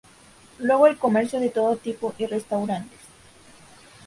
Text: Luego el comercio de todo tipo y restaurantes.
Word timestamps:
Luego 0.57 0.87
el 0.87 0.97
comercio 0.97 1.39
de 1.39 1.49
todo 1.51 1.75
tipo 1.75 2.15
y 2.17 2.25
restaurantes. 2.25 2.97